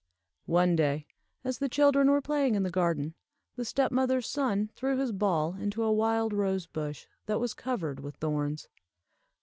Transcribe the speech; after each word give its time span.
One 0.47 0.75
day, 0.75 1.05
as 1.43 1.59
the 1.59 1.69
children 1.69 2.09
were 2.09 2.23
playing 2.23 2.55
in 2.55 2.63
the 2.63 2.71
garden, 2.71 3.13
the 3.55 3.63
step 3.63 3.91
mother's 3.91 4.27
son 4.27 4.71
threw 4.73 4.97
his 4.97 5.11
ball 5.11 5.53
into 5.53 5.83
a 5.83 5.93
wild 5.93 6.33
rosebush 6.33 7.05
that 7.27 7.39
was 7.39 7.53
covered 7.53 7.99
with 7.99 8.15
thorns. 8.15 8.67